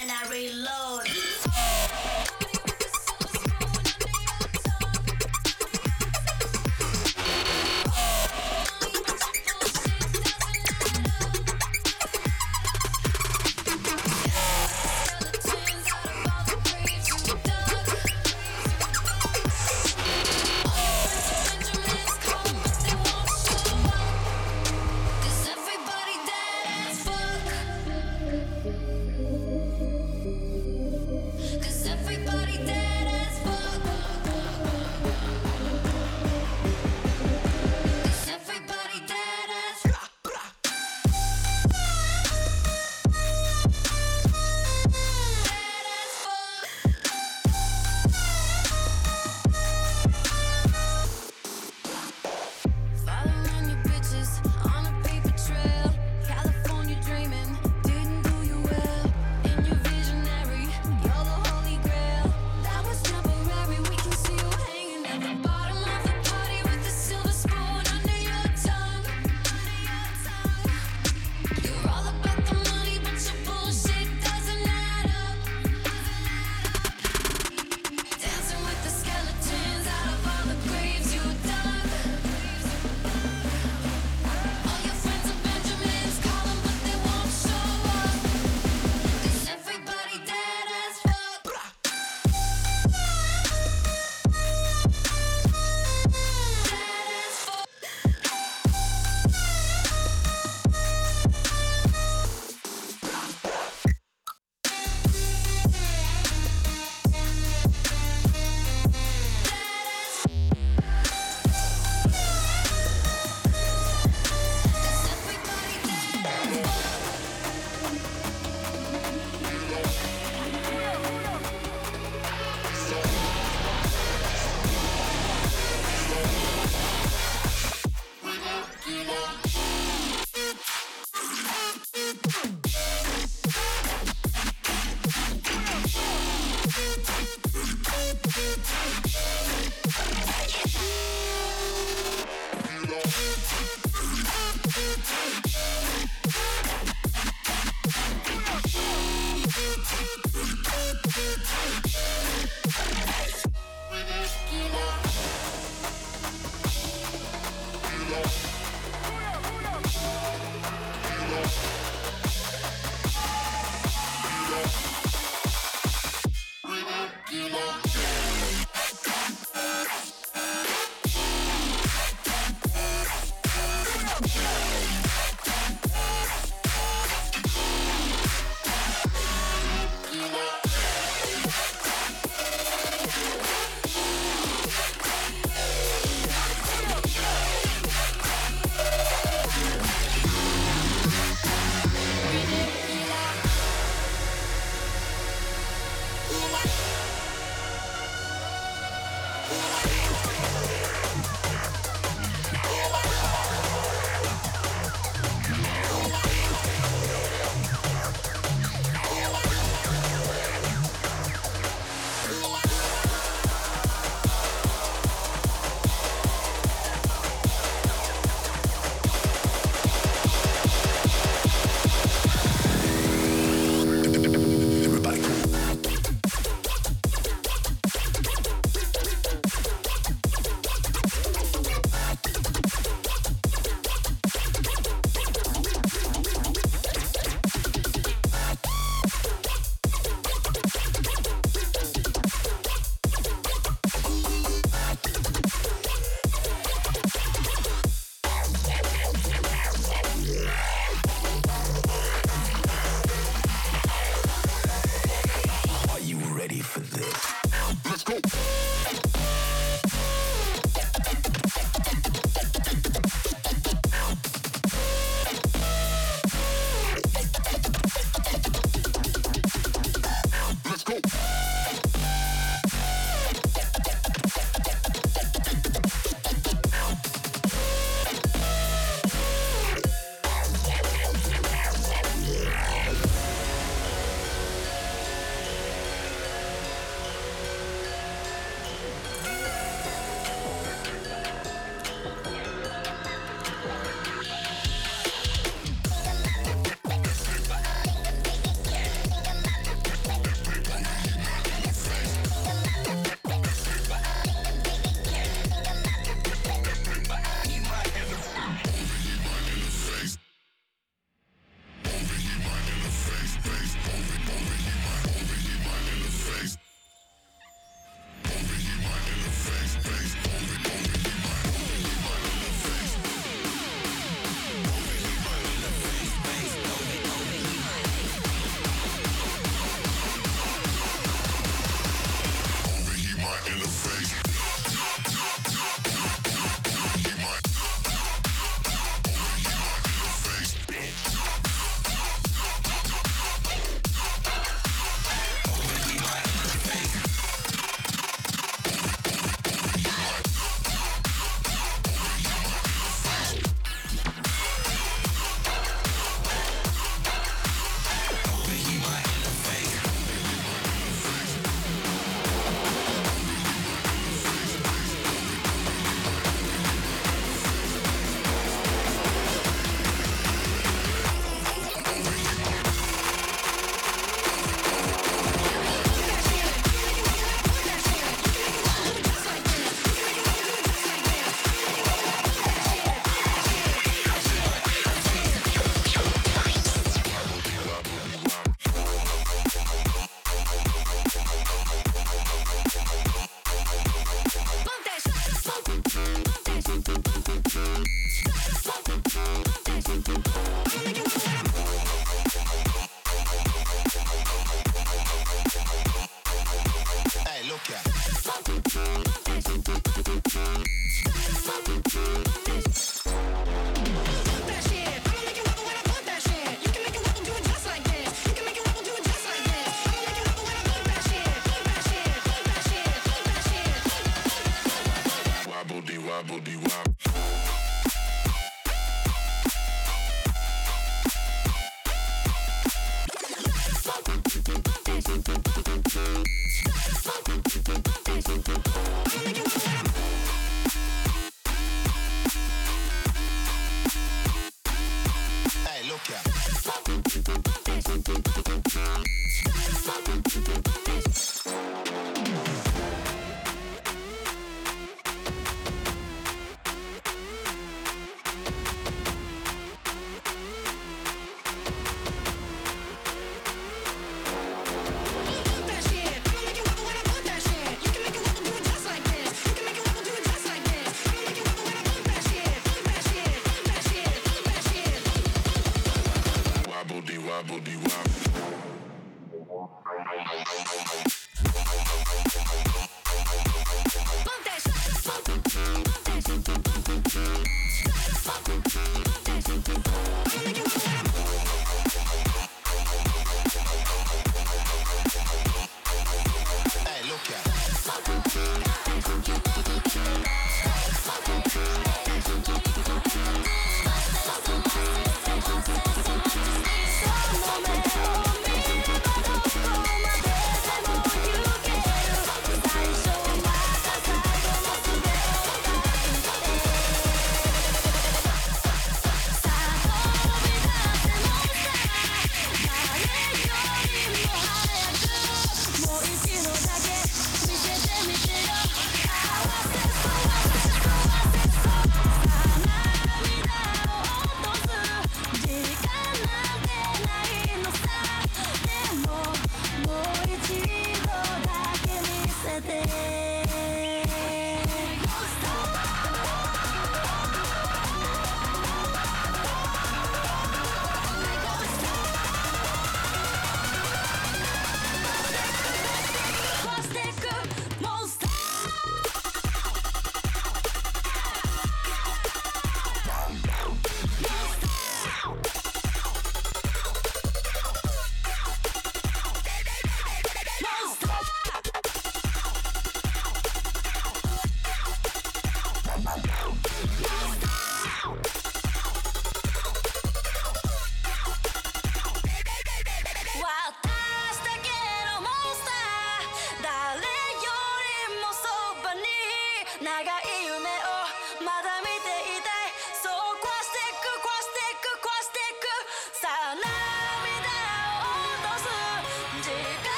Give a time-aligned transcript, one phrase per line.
[0.00, 1.07] and I reload.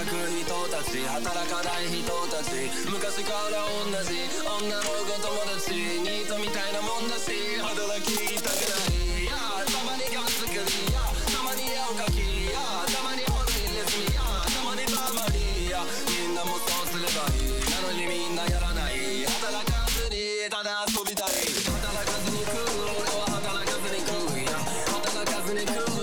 [0.00, 2.72] 働く人たち働かない人たち。
[2.88, 7.60] 昔から同じ女の子友達ニートみたいなもんだし。
[7.60, 9.28] 働きたくない。
[9.28, 10.56] やたまにガム作り
[10.88, 11.04] や。
[11.04, 12.64] たまに絵を描きや。
[12.88, 14.24] たまに本にネズミや。
[14.48, 15.84] たまにバーバリーや。
[15.84, 17.60] みんなもっとすればいい。
[17.68, 19.28] なのにみんなやらない。
[19.28, 21.44] 働かずにただ遊びたい。
[21.76, 22.88] 働かずに食う。
[22.88, 24.48] 俺は働かずに食う。
[24.48, 24.56] や
[24.96, 25.99] 働かずに食う。